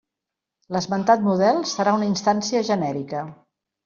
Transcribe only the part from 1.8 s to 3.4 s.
una instància genèrica.